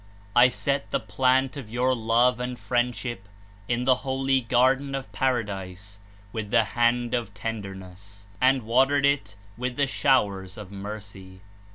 I 0.35 0.49
set 0.49 0.89
the 0.89 0.99
plant 0.99 1.55
of 1.55 1.69
your 1.69 1.93
love 1.93 2.39
and 2.39 2.57
friendship 2.57 3.29
in 3.67 3.85
the 3.85 3.97
holy 4.01 4.41
Garden 4.41 4.95
of 4.95 5.11
Para 5.11 5.45
dise 5.45 5.99
with 6.33 6.49
the 6.49 6.63
hand 6.63 7.13
of 7.13 7.35
Tenderness, 7.35 8.25
and 8.41 8.63
watered 8.63 9.05
it 9.05 9.35
with 9.57 9.75
the 9.75 9.85
showers 9.85 10.57
of 10.57 10.71
Mercy. 10.71 11.41